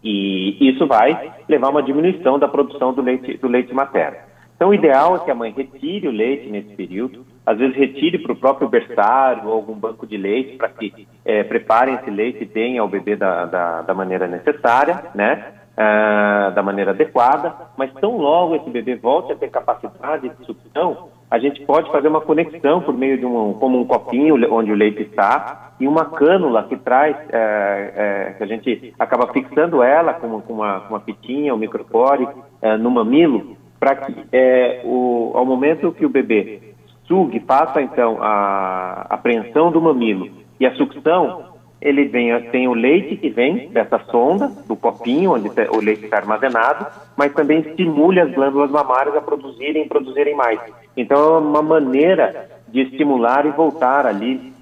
E 0.03 0.69
isso 0.69 0.87
vai 0.87 1.33
levar 1.49 1.69
a 1.69 1.71
uma 1.71 1.83
diminuição 1.83 2.39
da 2.39 2.49
produção 2.49 2.93
do 2.93 3.03
leite, 3.03 3.37
do 3.37 3.49
leite 3.49 3.73
materno. 3.75 4.19
Então, 4.55 4.71
o 4.71 4.75
ideal 4.75 5.17
é 5.17 5.19
que 5.21 5.31
a 5.31 5.35
mãe 5.35 5.53
retire 5.57 6.09
o 6.09 6.13
leite 6.13 6.49
nesse 6.49 6.75
período, 6.75 7.25
às 7.49 7.57
vezes 7.57 7.75
retire 7.75 8.19
para 8.19 8.33
o 8.33 8.37
próprio 8.37 8.69
berçário 8.69 9.49
ou 9.49 9.55
algum 9.55 9.73
banco 9.73 10.07
de 10.07 10.19
leite 10.19 10.59
para 10.59 10.69
que 10.69 11.09
é, 11.25 11.43
preparem 11.43 11.95
esse 11.95 12.11
leite 12.11 12.45
deem 12.45 12.77
ao 12.77 12.87
bebê 12.87 13.17
da, 13.17 13.47
da, 13.47 13.83
da 13.83 13.95
maneira 13.95 14.27
necessária, 14.29 15.05
né? 15.15 15.55
Ah, 15.81 16.51
da 16.55 16.63
maneira 16.63 16.91
adequada, 16.91 17.55
mas 17.77 17.93
tão 17.95 18.19
logo 18.19 18.57
esse 18.57 18.69
bebê 18.69 18.97
volte 18.97 19.33
a 19.33 19.37
ter 19.37 19.49
capacidade 19.49 20.29
de 20.29 20.45
sucção, 20.45 21.09
a 21.31 21.39
gente 21.39 21.65
pode 21.65 21.91
fazer 21.93 22.09
uma 22.09 22.21
conexão 22.21 22.83
por 22.83 22.93
meio 22.93 23.17
de 23.17 23.25
um, 23.25 23.55
como 23.55 23.81
um 23.81 23.85
copinho 23.87 24.35
onde 24.53 24.73
o 24.73 24.75
leite 24.75 25.03
está 25.03 25.71
e 25.79 25.87
uma 25.87 26.07
cânula 26.07 26.65
que 26.65 26.77
traz, 26.77 27.17
é, 27.31 27.93
é, 27.97 28.35
que 28.37 28.43
a 28.43 28.47
gente 28.47 28.93
acaba 28.99 29.33
fixando 29.33 29.81
ela 29.81 30.15
com, 30.15 30.41
com 30.41 30.55
uma, 30.55 30.81
uma 30.89 31.01
fitinha, 31.01 31.55
um 31.55 31.59
micropore 31.59 32.27
é, 32.61 32.77
no 32.77 32.91
mamilo, 32.91 33.57
para 33.79 33.95
que 33.95 34.27
é, 34.33 34.83
o, 34.85 35.31
ao 35.35 35.47
momento 35.47 35.93
que 35.93 36.05
o 36.05 36.11
bebê 36.11 36.68
sugue, 37.09 37.41
faça 37.41 37.83
então 37.83 38.19
a 38.21 39.07
apreensão 39.09 39.73
do 39.73 39.81
mamilo 39.81 40.29
e 40.61 40.67
a 40.67 40.75
sucção, 40.75 41.49
ele 41.81 42.05
vem, 42.05 42.31
tem 42.51 42.69
o 42.69 42.75
leite 42.75 43.17
que 43.17 43.31
vem 43.31 43.69
dessa 43.71 43.99
sonda, 44.11 44.49
do 44.67 44.77
copinho 44.77 45.33
onde 45.33 45.49
o 45.49 45.81
leite 45.81 46.05
está 46.05 46.19
armazenado, 46.19 46.87
mas 47.17 47.33
também 47.33 47.61
estimule 47.61 48.21
as 48.21 48.31
glândulas 48.33 48.71
mamárias 48.71 49.17
a 49.17 49.21
produzirem 49.21 49.85
e 49.85 49.89
produzirem 49.89 50.35
mais. 50.35 50.61
Então 50.97 51.37
é 51.37 51.39
uma 51.39 51.63
maneira 51.63 52.49
de 52.69 52.83
estimular 52.83 53.47
e 53.47 53.51
voltar 53.51 54.07
ali 54.07 54.53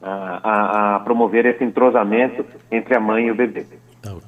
a, 0.00 0.40
a, 0.42 0.96
a 0.96 1.00
promover 1.00 1.46
esse 1.46 1.64
entrosamento 1.64 2.44
entre 2.70 2.94
a 2.94 3.00
mãe 3.00 3.26
e 3.26 3.30
o 3.30 3.34
bebê. 3.34 3.66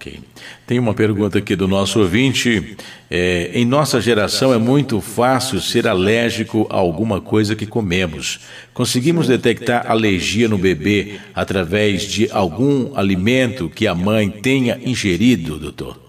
Ok. 0.00 0.18
Tem 0.66 0.78
uma 0.78 0.94
pergunta 0.94 1.36
aqui 1.36 1.54
do 1.54 1.68
nosso 1.68 2.00
ouvinte. 2.00 2.74
É, 3.10 3.50
em 3.52 3.66
nossa 3.66 4.00
geração 4.00 4.50
é 4.50 4.56
muito 4.56 4.98
fácil 4.98 5.60
ser 5.60 5.86
alérgico 5.86 6.66
a 6.70 6.76
alguma 6.76 7.20
coisa 7.20 7.54
que 7.54 7.66
comemos. 7.66 8.48
Conseguimos 8.72 9.28
detectar 9.28 9.90
alergia 9.90 10.48
no 10.48 10.56
bebê 10.56 11.20
através 11.34 12.04
de 12.04 12.32
algum 12.32 12.96
alimento 12.96 13.68
que 13.68 13.86
a 13.86 13.94
mãe 13.94 14.30
tenha 14.30 14.78
ingerido, 14.82 15.58
doutor? 15.58 16.00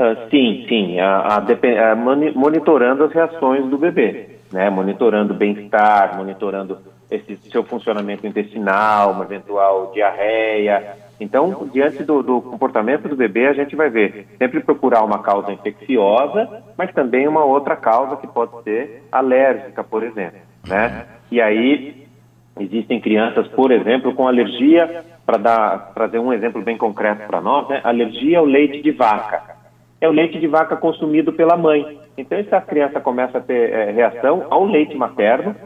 Uh, 0.00 0.30
sim, 0.30 0.64
sim. 0.66 0.98
A, 0.98 1.18
a, 1.18 1.92
a, 1.92 1.94
monitorando 1.94 3.04
as 3.04 3.12
reações 3.12 3.68
do 3.68 3.76
bebê, 3.76 4.38
né? 4.50 4.70
monitorando 4.70 5.34
o 5.34 5.36
bem-estar, 5.36 6.16
monitorando 6.16 6.78
esse 7.10 7.36
seu 7.50 7.62
funcionamento 7.62 8.26
intestinal, 8.26 9.12
uma 9.12 9.24
eventual 9.24 9.92
diarreia, 9.92 10.96
então, 11.18 11.68
diante 11.72 12.04
do, 12.04 12.22
do, 12.22 12.42
comportamento 12.42 13.08
do 13.08 13.16
bebê, 13.16 13.46
a 13.46 13.54
gente 13.54 13.74
vai 13.74 13.88
ver 13.88 14.26
sempre 14.38 14.60
procurar 14.60 15.02
uma 15.02 15.22
causa 15.22 15.50
infecciosa, 15.50 16.62
mas 16.76 16.92
também 16.92 17.26
uma 17.26 17.44
outra 17.44 17.74
causa 17.74 18.16
que 18.16 18.26
pode 18.26 18.62
ser 18.62 19.02
alérgica, 19.10 19.82
por 19.82 20.02
exemplo, 20.02 20.38
né? 20.66 21.06
E 21.30 21.40
aí 21.40 22.06
existem 22.60 23.00
crianças, 23.00 23.48
por 23.48 23.70
exemplo, 23.72 24.14
com 24.14 24.28
alergia, 24.28 25.04
para 25.24 25.78
trazer 25.94 26.18
um 26.18 26.32
exemplo 26.32 26.62
bem 26.62 26.76
concreto 26.76 27.26
para 27.26 27.40
nós, 27.40 27.66
né? 27.68 27.80
Alergia 27.82 28.38
ao 28.38 28.44
leite 28.44 28.82
de 28.82 28.90
vaca. 28.90 29.56
É 29.98 30.06
o 30.06 30.12
leite 30.12 30.38
de 30.38 30.46
vaca 30.46 30.76
consumido 30.76 31.32
pela 31.32 31.56
mãe. 31.56 31.98
Então, 32.18 32.36
essa 32.36 32.60
criança 32.60 33.00
começa 33.00 33.38
a 33.38 33.40
ter 33.40 33.72
é, 33.72 33.90
reação 33.90 34.46
ao 34.50 34.66
leite 34.66 34.94
materno, 34.94 35.56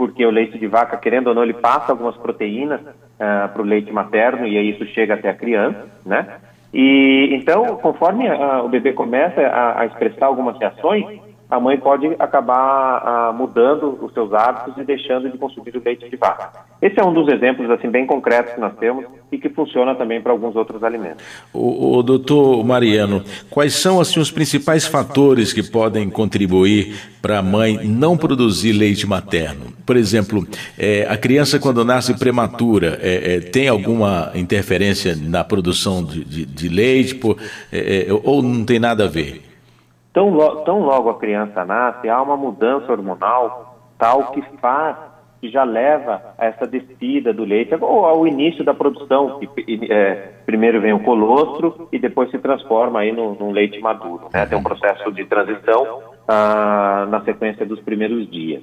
porque 0.00 0.24
o 0.24 0.30
leite 0.30 0.58
de 0.58 0.66
vaca, 0.66 0.96
querendo 0.96 1.26
ou 1.26 1.34
não, 1.34 1.42
ele 1.42 1.52
passa 1.52 1.92
algumas 1.92 2.16
proteínas 2.16 2.80
uh, 2.80 3.52
para 3.52 3.60
o 3.60 3.64
leite 3.66 3.92
materno 3.92 4.46
e 4.46 4.56
aí 4.56 4.70
isso 4.70 4.86
chega 4.86 5.12
até 5.12 5.28
a 5.28 5.34
criança, 5.34 5.86
né? 6.06 6.38
E 6.72 7.28
então, 7.34 7.76
conforme 7.76 8.26
uh, 8.26 8.64
o 8.64 8.68
bebê 8.70 8.94
começa 8.94 9.42
a, 9.42 9.82
a 9.82 9.84
expressar 9.84 10.24
algumas 10.24 10.58
reações, 10.58 11.04
a 11.50 11.58
mãe 11.58 11.76
pode 11.78 12.06
acabar 12.18 13.02
ah, 13.04 13.32
mudando 13.32 13.98
os 14.00 14.12
seus 14.12 14.32
hábitos 14.32 14.74
e 14.78 14.84
deixando 14.84 15.28
de 15.28 15.36
consumir 15.36 15.76
o 15.76 15.82
leite 15.84 16.08
de 16.08 16.16
vaca. 16.16 16.50
Esse 16.80 17.00
é 17.00 17.04
um 17.04 17.12
dos 17.12 17.28
exemplos 17.28 17.68
assim 17.70 17.90
bem 17.90 18.06
concretos 18.06 18.54
que 18.54 18.60
nós 18.60 18.72
temos 18.78 19.04
e 19.32 19.36
que 19.36 19.48
funciona 19.48 19.94
também 19.94 20.20
para 20.20 20.32
alguns 20.32 20.54
outros 20.54 20.82
alimentos. 20.84 21.24
O, 21.52 21.98
o 21.98 22.02
doutor 22.02 22.64
Mariano, 22.64 23.22
quais 23.50 23.74
são 23.74 24.00
assim 24.00 24.20
os 24.20 24.30
principais 24.30 24.86
fatores 24.86 25.52
que 25.52 25.62
podem 25.62 26.08
contribuir 26.08 26.94
para 27.20 27.38
a 27.38 27.42
mãe 27.42 27.78
não 27.84 28.16
produzir 28.16 28.72
leite 28.72 29.06
materno? 29.06 29.72
Por 29.84 29.96
exemplo, 29.96 30.46
é, 30.78 31.06
a 31.08 31.16
criança 31.16 31.58
quando 31.58 31.84
nasce 31.84 32.16
prematura 32.16 32.98
é, 33.02 33.34
é, 33.34 33.40
tem 33.40 33.66
alguma 33.66 34.30
interferência 34.36 35.16
na 35.16 35.42
produção 35.42 36.04
de, 36.04 36.24
de, 36.24 36.46
de 36.46 36.68
leite 36.68 37.16
por, 37.16 37.36
é, 37.72 38.06
é, 38.08 38.12
ou 38.22 38.40
não 38.40 38.64
tem 38.64 38.78
nada 38.78 39.04
a 39.04 39.08
ver? 39.08 39.49
Tão, 40.12 40.30
lo, 40.30 40.62
tão 40.64 40.80
logo 40.80 41.10
a 41.10 41.18
criança 41.18 41.64
nasce, 41.64 42.08
há 42.08 42.20
uma 42.20 42.36
mudança 42.36 42.90
hormonal 42.90 43.70
tal 43.96 44.32
que 44.32 44.42
faz, 44.58 44.96
que 45.40 45.48
já 45.50 45.62
leva 45.62 46.34
a 46.36 46.46
essa 46.46 46.66
descida 46.66 47.32
do 47.32 47.44
leite, 47.44 47.74
ou 47.80 48.04
ao 48.04 48.26
início 48.26 48.64
da 48.64 48.74
produção, 48.74 49.38
que 49.38 49.48
é, 49.90 50.32
primeiro 50.44 50.80
vem 50.80 50.92
o 50.92 51.00
colostro 51.00 51.88
e 51.92 51.98
depois 51.98 52.30
se 52.30 52.38
transforma 52.38 53.00
aí 53.00 53.12
no, 53.12 53.34
no 53.34 53.50
leite 53.50 53.78
maduro. 53.80 54.28
Né? 54.32 54.46
Tem 54.46 54.58
um 54.58 54.62
processo 54.62 55.12
de 55.12 55.24
transição 55.26 56.02
ah, 56.26 57.06
na 57.08 57.20
sequência 57.22 57.64
dos 57.64 57.80
primeiros 57.80 58.28
dias. 58.30 58.62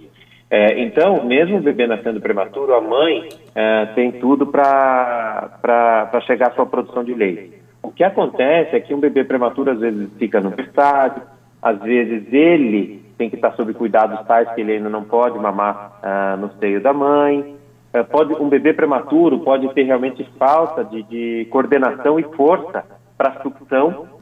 É, 0.49 0.81
então, 0.81 1.25
mesmo 1.25 1.57
o 1.57 1.61
bebê 1.61 1.87
nascendo 1.87 2.21
prematuro, 2.21 2.73
a 2.73 2.81
mãe 2.81 3.27
é, 3.53 3.85
tem 3.87 4.11
tudo 4.13 4.47
para 4.47 6.21
chegar 6.25 6.49
à 6.49 6.51
sua 6.51 6.65
produção 6.65 7.03
de 7.03 7.13
leite. 7.13 7.61
O 7.81 7.91
que 7.91 8.03
acontece 8.03 8.75
é 8.75 8.79
que 8.79 8.93
um 8.93 8.99
bebê 8.99 9.23
prematuro 9.23 9.71
às 9.71 9.79
vezes 9.79 10.09
fica 10.17 10.39
no 10.39 10.53
estágio, 10.59 11.21
às 11.67 11.79
vezes 11.79 12.31
ele 12.31 13.05
tem 13.17 13.29
que 13.29 13.35
estar 13.35 13.53
sob 13.53 13.73
cuidados 13.73 14.25
tais 14.27 14.49
que 14.53 14.61
ele 14.61 14.73
ainda 14.73 14.89
não 14.89 15.03
pode 15.03 15.37
mamar 15.39 15.99
ah, 16.03 16.37
no 16.37 16.51
seio 16.59 16.79
da 16.81 16.93
mãe. 16.93 17.55
É, 17.91 18.03
pode, 18.03 18.33
um 18.33 18.49
bebê 18.49 18.73
prematuro 18.73 19.39
pode 19.39 19.73
ter 19.73 19.83
realmente 19.83 20.23
falta 20.37 20.83
de, 20.83 21.03
de 21.03 21.47
coordenação 21.49 22.19
e 22.19 22.23
força 22.35 22.85
para 23.17 23.41
sucção. 23.41 24.17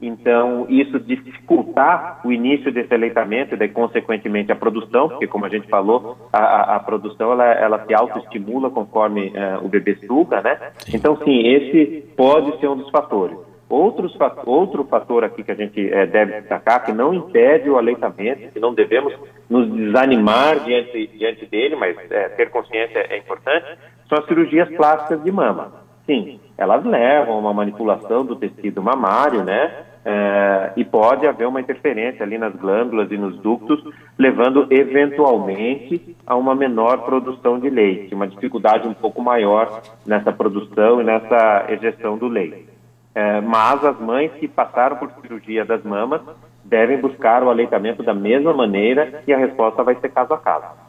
Então, 0.00 0.64
isso 0.68 1.00
dificultar 1.00 2.20
o 2.24 2.30
início 2.30 2.72
desse 2.72 2.94
aleitamento 2.94 3.54
e, 3.54 3.58
daí, 3.58 3.68
consequentemente, 3.68 4.52
a 4.52 4.56
produção, 4.56 5.08
porque, 5.08 5.26
como 5.26 5.44
a 5.44 5.48
gente 5.48 5.66
falou, 5.68 6.16
a, 6.32 6.76
a, 6.76 6.80
produção 6.80 7.32
ela, 7.32 7.44
ela 7.44 7.84
se 7.84 7.92
autoestimula 7.92 8.70
conforme 8.70 9.30
uh, 9.30 9.64
o 9.64 9.68
bebê 9.68 9.96
suga, 10.06 10.40
né? 10.40 10.70
Então, 10.94 11.16
sim, 11.24 11.40
esse 11.48 12.14
pode 12.16 12.60
ser 12.60 12.68
um 12.68 12.76
dos 12.76 12.88
fatores. 12.90 13.36
Outros, 13.68 14.16
outro 14.46 14.84
fator 14.84 15.24
aqui 15.24 15.42
que 15.42 15.52
a 15.52 15.54
gente 15.54 15.92
é, 15.92 16.06
deve 16.06 16.40
destacar, 16.40 16.86
que 16.86 16.92
não 16.92 17.12
impede 17.12 17.68
o 17.68 17.76
aleitamento, 17.76 18.50
que 18.50 18.58
não 18.58 18.72
devemos 18.72 19.12
nos 19.48 19.70
desanimar 19.70 20.60
diante, 20.60 21.06
diante 21.08 21.44
dele, 21.44 21.76
mas 21.76 21.96
é, 22.10 22.30
ter 22.30 22.48
consciência 22.50 23.06
é 23.10 23.18
importante, 23.18 23.66
são 24.08 24.18
as 24.18 24.26
cirurgias 24.26 24.70
plásticas 24.70 25.22
de 25.22 25.30
mama. 25.30 25.86
Sim, 26.06 26.40
elas 26.56 26.82
levam 26.82 27.34
a 27.34 27.38
uma 27.38 27.52
manipulação 27.52 28.24
do 28.24 28.36
tecido 28.36 28.82
mamário, 28.82 29.44
né? 29.44 29.84
É, 30.02 30.72
e 30.74 30.84
pode 30.86 31.26
haver 31.26 31.46
uma 31.46 31.60
interferência 31.60 32.22
ali 32.22 32.38
nas 32.38 32.54
glândulas 32.54 33.10
e 33.12 33.18
nos 33.18 33.36
ductos, 33.40 33.84
levando 34.18 34.66
eventualmente 34.70 36.16
a 36.26 36.34
uma 36.34 36.54
menor 36.54 37.04
produção 37.04 37.58
de 37.60 37.68
leite, 37.68 38.14
uma 38.14 38.26
dificuldade 38.26 38.88
um 38.88 38.94
pouco 38.94 39.20
maior 39.20 39.82
nessa 40.06 40.32
produção 40.32 41.02
e 41.02 41.04
nessa 41.04 41.66
ejeção 41.68 42.16
do 42.16 42.26
leite. 42.26 42.77
É, 43.14 43.40
mas 43.40 43.84
as 43.84 43.98
mães 43.98 44.30
que 44.38 44.46
passaram 44.46 44.96
por 44.96 45.10
cirurgia 45.20 45.64
das 45.64 45.82
mamas 45.82 46.20
devem 46.64 47.00
buscar 47.00 47.42
o 47.42 47.50
aleitamento 47.50 48.02
da 48.02 48.14
mesma 48.14 48.52
maneira 48.52 49.22
e 49.26 49.32
a 49.32 49.38
resposta 49.38 49.82
vai 49.82 49.96
ser 49.96 50.10
caso 50.10 50.34
a 50.34 50.38
caso. 50.38 50.88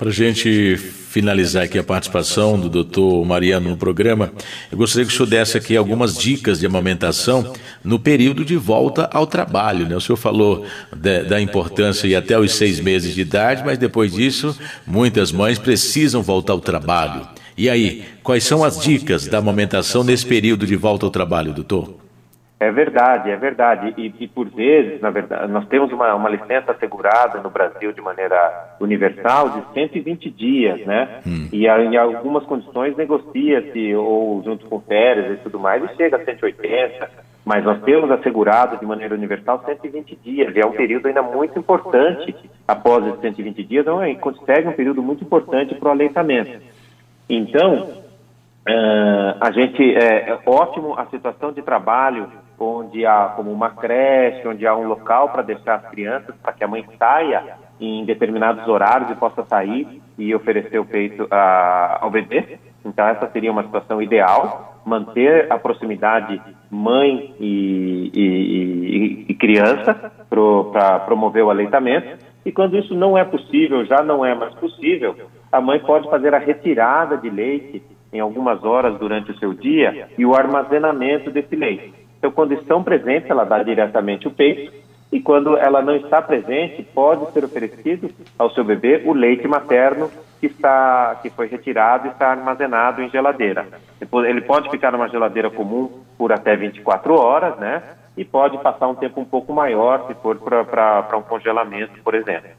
Para 0.00 0.08
a 0.08 0.12
gente 0.12 0.78
finalizar 0.78 1.64
aqui 1.64 1.78
a 1.78 1.84
participação 1.84 2.58
do 2.58 2.70
doutor 2.70 3.22
Mariano 3.26 3.68
no 3.68 3.76
programa, 3.76 4.32
eu 4.72 4.78
gostaria 4.78 5.04
que 5.04 5.12
o 5.12 5.14
senhor 5.14 5.28
desse 5.28 5.58
aqui 5.58 5.76
algumas 5.76 6.16
dicas 6.16 6.58
de 6.58 6.64
amamentação 6.64 7.52
no 7.84 7.98
período 7.98 8.42
de 8.42 8.56
volta 8.56 9.10
ao 9.12 9.26
trabalho. 9.26 9.86
Né? 9.86 9.94
O 9.94 10.00
senhor 10.00 10.16
falou 10.16 10.64
de, 10.96 11.24
da 11.24 11.38
importância 11.38 12.08
e 12.08 12.16
até 12.16 12.38
os 12.38 12.54
seis 12.54 12.80
meses 12.80 13.14
de 13.14 13.20
idade, 13.20 13.62
mas 13.62 13.76
depois 13.76 14.14
disso, 14.14 14.58
muitas 14.86 15.30
mães 15.30 15.58
precisam 15.58 16.22
voltar 16.22 16.54
ao 16.54 16.60
trabalho. 16.60 17.28
E 17.60 17.68
aí, 17.68 18.02
quais 18.22 18.42
são 18.44 18.64
as 18.64 18.80
dicas 18.80 19.28
da 19.28 19.36
amamentação 19.36 20.02
nesse 20.02 20.26
período 20.26 20.64
de 20.64 20.76
volta 20.76 21.04
ao 21.04 21.10
trabalho, 21.10 21.52
doutor? 21.52 21.94
É 22.58 22.72
verdade, 22.72 23.28
é 23.30 23.36
verdade. 23.36 23.92
E, 23.98 24.14
e, 24.18 24.26
por 24.26 24.48
vezes, 24.48 24.98
na 25.02 25.10
verdade, 25.10 25.52
nós 25.52 25.68
temos 25.68 25.92
uma, 25.92 26.14
uma 26.14 26.30
licença 26.30 26.72
assegurada 26.72 27.38
no 27.42 27.50
Brasil 27.50 27.92
de 27.92 28.00
maneira 28.00 28.76
universal 28.80 29.50
de 29.50 29.74
120 29.74 30.30
dias, 30.30 30.86
né? 30.86 31.20
Hum. 31.26 31.50
E 31.52 31.66
em 31.66 31.96
algumas 31.98 32.44
condições 32.44 32.96
negocia-se 32.96 33.94
ou 33.94 34.42
junto 34.42 34.64
com 34.64 34.80
férias 34.80 35.38
e 35.38 35.42
tudo 35.42 35.58
mais 35.58 35.84
e 35.84 35.96
chega 35.96 36.16
a 36.16 36.24
180. 36.24 37.10
Mas 37.44 37.62
nós 37.62 37.82
temos 37.82 38.10
assegurado 38.10 38.78
de 38.78 38.86
maneira 38.86 39.14
universal 39.14 39.62
120 39.66 40.16
dias, 40.24 40.56
e 40.56 40.60
é 40.60 40.64
um 40.64 40.72
período 40.72 41.08
ainda 41.08 41.22
muito 41.22 41.58
importante 41.58 42.34
após 42.66 43.06
esses 43.06 43.20
120 43.20 43.64
dias, 43.64 43.82
então, 43.82 44.00
consegue 44.16 44.68
um 44.68 44.72
período 44.72 45.02
muito 45.02 45.24
importante 45.24 45.74
para 45.74 45.88
o 45.88 45.92
aleitamento. 45.92 46.69
Então, 47.30 47.84
uh, 47.84 49.36
a 49.40 49.52
gente 49.52 49.94
é, 49.94 50.30
é, 50.30 50.38
ótimo 50.44 50.98
a 50.98 51.06
situação 51.06 51.52
de 51.52 51.62
trabalho 51.62 52.28
onde 52.58 53.06
há 53.06 53.32
como 53.36 53.52
uma 53.52 53.70
creche, 53.70 54.46
onde 54.46 54.66
há 54.66 54.76
um 54.76 54.86
local 54.86 55.28
para 55.28 55.42
deixar 55.42 55.76
as 55.76 55.88
crianças, 55.90 56.34
para 56.42 56.52
que 56.52 56.64
a 56.64 56.68
mãe 56.68 56.84
saia 56.98 57.54
em 57.80 58.04
determinados 58.04 58.66
horários 58.68 59.10
e 59.10 59.14
possa 59.14 59.44
sair 59.44 60.02
e 60.18 60.34
oferecer 60.34 60.78
o 60.78 60.84
peito 60.84 61.26
a, 61.30 62.00
ao 62.02 62.10
bebê. 62.10 62.58
Então, 62.84 63.06
essa 63.06 63.30
seria 63.30 63.52
uma 63.52 63.62
situação 63.62 64.02
ideal, 64.02 64.82
manter 64.84 65.50
a 65.50 65.58
proximidade 65.58 66.42
mãe 66.68 67.34
e, 67.38 68.10
e, 68.12 68.22
e, 68.22 69.26
e 69.28 69.34
criança 69.34 70.12
para 70.28 70.98
promover 71.00 71.44
o 71.44 71.50
aleitamento. 71.50 72.18
E 72.44 72.50
quando 72.50 72.76
isso 72.76 72.94
não 72.94 73.16
é 73.16 73.24
possível, 73.24 73.84
já 73.84 74.02
não 74.02 74.24
é 74.24 74.34
mais 74.34 74.54
possível, 74.54 75.16
a 75.52 75.60
mãe 75.60 75.78
pode 75.80 76.08
fazer 76.08 76.34
a 76.34 76.38
retirada 76.38 77.16
de 77.16 77.28
leite 77.28 77.82
em 78.12 78.20
algumas 78.20 78.64
horas 78.64 78.98
durante 78.98 79.30
o 79.30 79.38
seu 79.38 79.52
dia 79.52 80.08
e 80.16 80.24
o 80.26 80.34
armazenamento 80.34 81.30
desse 81.30 81.54
leite. 81.56 81.94
Então, 82.18 82.30
quando 82.30 82.52
estão 82.52 82.82
presentes, 82.82 83.30
ela 83.30 83.44
dá 83.44 83.62
diretamente 83.62 84.28
o 84.28 84.30
peito 84.30 84.72
e 85.12 85.20
quando 85.20 85.56
ela 85.56 85.82
não 85.82 85.96
está 85.96 86.22
presente, 86.22 86.82
pode 86.82 87.32
ser 87.32 87.44
oferecido 87.44 88.10
ao 88.38 88.50
seu 88.50 88.62
bebê 88.62 89.02
o 89.04 89.12
leite 89.12 89.48
materno 89.48 90.10
que 90.38 90.46
está 90.46 91.18
que 91.20 91.30
foi 91.30 91.48
retirado 91.48 92.06
e 92.06 92.10
está 92.10 92.30
armazenado 92.30 93.02
em 93.02 93.10
geladeira. 93.10 93.66
Ele 94.00 94.40
pode 94.42 94.70
ficar 94.70 94.92
numa 94.92 95.08
geladeira 95.08 95.50
comum 95.50 95.90
por 96.16 96.32
até 96.32 96.56
24 96.56 97.14
horas, 97.14 97.56
né? 97.58 97.82
E 98.16 98.24
pode 98.24 98.58
passar 98.58 98.88
um 98.88 98.94
tempo 98.94 99.20
um 99.20 99.24
pouco 99.24 99.52
maior 99.52 100.06
se 100.06 100.14
for 100.14 100.36
para 100.38 101.16
um 101.16 101.22
congelamento, 101.22 102.00
por 102.02 102.14
exemplo. 102.14 102.50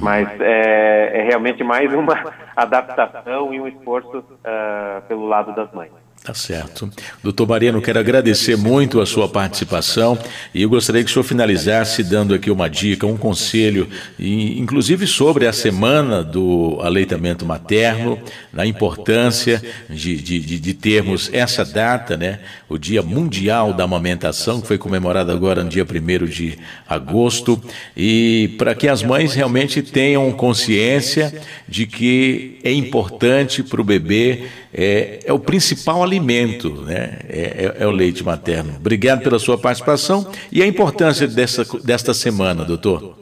Mas 0.00 0.28
é, 0.40 1.20
é, 1.20 1.22
realmente 1.22 1.62
mais 1.62 1.92
uma 1.92 2.14
adaptação 2.56 3.52
e 3.52 3.60
um 3.60 3.68
esforço 3.68 4.18
uh, 4.18 5.02
pelo 5.08 5.26
lado 5.26 5.54
das 5.54 5.70
mães. 5.72 6.05
Tá 6.26 6.34
certo. 6.34 6.90
Doutor 7.22 7.46
Mariano, 7.46 7.80
quero 7.80 8.00
agradecer 8.00 8.56
muito 8.56 9.00
a 9.00 9.06
sua 9.06 9.28
participação 9.28 10.18
e 10.52 10.62
eu 10.62 10.68
gostaria 10.68 11.04
que 11.04 11.08
o 11.08 11.12
senhor 11.12 11.22
finalizasse 11.22 12.02
dando 12.02 12.34
aqui 12.34 12.50
uma 12.50 12.68
dica, 12.68 13.06
um 13.06 13.16
conselho, 13.16 13.88
inclusive 14.18 15.06
sobre 15.06 15.46
a 15.46 15.52
semana 15.52 16.24
do 16.24 16.80
aleitamento 16.82 17.46
materno, 17.46 18.18
na 18.52 18.66
importância 18.66 19.62
de, 19.88 20.16
de, 20.16 20.40
de 20.58 20.74
termos 20.74 21.30
essa 21.32 21.64
data, 21.64 22.16
né, 22.16 22.40
o 22.68 22.76
Dia 22.76 23.02
Mundial 23.02 23.72
da 23.72 23.84
Amamentação, 23.84 24.60
que 24.60 24.66
foi 24.66 24.78
comemorado 24.78 25.30
agora 25.30 25.62
no 25.62 25.70
dia 25.70 25.84
1 25.84 26.26
de 26.26 26.58
agosto, 26.88 27.62
e 27.96 28.52
para 28.58 28.74
que 28.74 28.88
as 28.88 29.00
mães 29.00 29.32
realmente 29.32 29.80
tenham 29.80 30.32
consciência 30.32 31.32
de 31.68 31.86
que 31.86 32.58
é 32.64 32.72
importante 32.72 33.62
para 33.62 33.80
o 33.80 33.84
bebê, 33.84 34.46
é, 34.74 35.20
é 35.24 35.32
o 35.32 35.38
principal 35.38 36.02
alimento 36.02 36.15
alimento, 36.16 36.70
né? 36.82 37.18
É, 37.28 37.66
é, 37.66 37.82
é, 37.82 37.86
o 37.86 37.90
leite 37.90 38.24
materno. 38.24 38.74
Obrigado 38.78 39.22
pela 39.22 39.38
sua 39.38 39.58
participação 39.58 40.26
e 40.50 40.62
a 40.62 40.66
importância 40.66 41.26
dessa, 41.28 41.64
desta 41.84 42.14
semana, 42.14 42.64
doutor. 42.64 43.14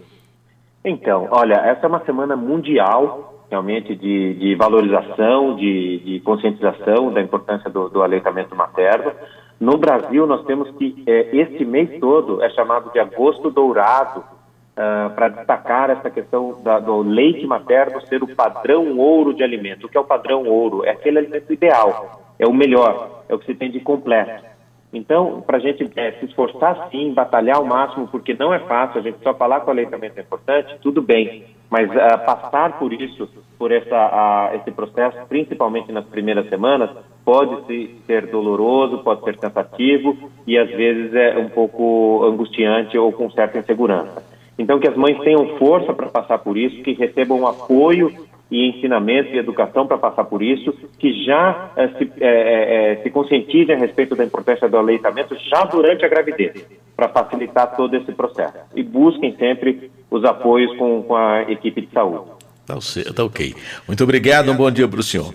Então, 0.85 1.29
olha, 1.31 1.55
essa 1.55 1.87
é 1.87 1.89
uma 1.89 2.05
semana 2.05 2.37
mundial, 2.37 3.45
realmente, 3.51 3.95
de, 3.95 4.35
de 4.35 4.55
valorização, 4.55 5.57
de, 5.57 5.99
de, 5.99 6.21
conscientização 6.21 7.13
da 7.13 7.21
importância 7.21 7.71
do, 7.71 7.89
do, 7.89 8.03
aleitamento 8.03 8.55
materno. 8.55 9.13
No 9.59 9.79
Brasil, 9.79 10.27
nós 10.27 10.45
temos 10.45 10.71
que, 10.73 11.03
é, 11.07 11.37
este 11.37 11.65
mês 11.65 11.99
todo 12.01 12.43
é 12.43 12.51
chamado 12.51 12.93
de 12.93 12.99
agosto 12.99 13.51
dourado, 13.51 14.21
uh, 14.21 15.15
para 15.15 15.29
destacar 15.29 15.89
essa 15.89 16.11
questão 16.11 16.61
da, 16.63 16.79
do 16.79 17.01
leite 17.03 17.47
materno 17.47 18.01
ser 18.07 18.23
o 18.23 18.35
padrão 18.35 18.99
ouro 18.99 19.33
de 19.33 19.43
alimento. 19.43 19.87
O 19.87 19.89
que 19.89 19.97
é 19.97 20.01
o 20.01 20.05
padrão 20.05 20.45
ouro? 20.45 20.85
É 20.85 20.91
aquele 20.91 21.19
alimento 21.19 21.51
ideal 21.51 22.24
é 22.38 22.47
o 22.47 22.53
melhor, 22.53 23.25
é 23.29 23.35
o 23.35 23.38
que 23.38 23.47
se 23.47 23.55
tem 23.55 23.71
de 23.71 23.81
completo. 23.81 24.45
Então, 24.93 25.43
para 25.45 25.57
a 25.57 25.61
gente 25.61 25.91
é, 25.97 26.12
se 26.12 26.26
esforçar 26.26 26.88
sim, 26.91 27.12
batalhar 27.12 27.57
ao 27.57 27.64
máximo, 27.64 28.07
porque 28.07 28.33
não 28.33 28.55
é 28.55 28.61
fácil, 28.61 29.01
a 29.01 29.03
gente 29.03 29.18
só 29.23 29.35
falar 29.35 29.61
que 29.61 29.66
o 29.66 29.70
aleitamento 29.70 30.18
é 30.18 30.23
importante, 30.23 30.77
tudo 30.81 31.03
bem, 31.03 31.44
mas 31.68 31.90
uh, 31.90 32.25
passar 32.25 32.79
por 32.79 32.92
isso, 32.92 33.29
por 33.59 33.73
essa, 33.73 34.53
uh, 34.53 34.57
esse 34.57 34.70
processo, 34.70 35.18
principalmente 35.29 35.90
nas 35.90 36.05
primeiras 36.05 36.49
semanas, 36.49 36.90
pode 37.25 37.90
ser 38.07 38.27
doloroso, 38.29 38.99
pode 38.99 39.25
ser 39.25 39.37
cansativo 39.37 40.31
e 40.47 40.57
às 40.57 40.70
vezes 40.70 41.12
é 41.12 41.38
um 41.38 41.49
pouco 41.49 42.25
angustiante 42.25 42.97
ou 42.97 43.11
com 43.12 43.29
certa 43.31 43.59
insegurança. 43.59 44.23
Então, 44.57 44.79
que 44.79 44.87
as 44.87 44.97
mães 44.97 45.18
tenham 45.23 45.59
força 45.59 45.92
para 45.92 46.07
passar 46.07 46.38
por 46.38 46.57
isso, 46.57 46.83
que 46.85 46.92
recebam 46.92 47.44
apoio 47.49 48.12
e 48.55 48.69
ensinamento 48.69 49.35
e 49.35 49.38
educação 49.38 49.85
para 49.85 49.99
passar 49.99 50.25
por 50.25 50.40
isso, 50.40 50.73
que 50.97 51.25
já 51.25 51.73
eh, 51.77 51.88
se, 51.99 52.05
eh, 52.21 52.93
eh, 52.93 53.01
se 53.03 53.11
conscientizem 53.11 53.75
a 53.75 53.79
respeito 53.79 54.14
da 54.14 54.25
importância 54.25 54.69
do 54.69 54.77
aleitamento 54.77 55.37
já 55.51 55.64
durante 55.64 56.05
a 56.05 56.09
gravidez, 56.09 56.64
para 56.95 57.09
facilitar 57.09 57.75
todo 57.75 57.97
esse 57.97 58.12
processo. 58.12 58.55
E 58.77 58.85
busquem 58.85 59.35
sempre 59.37 59.90
os 60.09 60.25
apoios 60.25 60.73
com, 60.79 61.03
com 61.03 61.17
a 61.17 61.43
equipe 61.51 61.81
de 61.81 61.90
saúde. 61.93 62.31
Tá, 62.64 62.77
tá 63.12 63.25
ok. 63.25 63.57
Muito 63.88 64.05
obrigado, 64.05 64.53
um 64.53 64.57
bom 64.57 64.71
dia 64.71 64.87
para 64.87 65.01
o 65.01 65.03
senhor. 65.03 65.35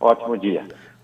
Ótimo 0.00 0.38
dia. 0.38 0.64